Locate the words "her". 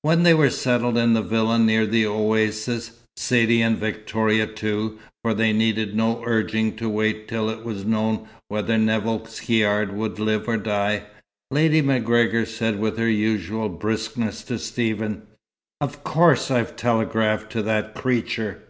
12.96-13.10